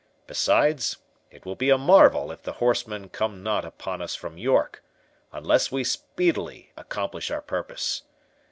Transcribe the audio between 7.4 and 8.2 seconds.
purpose.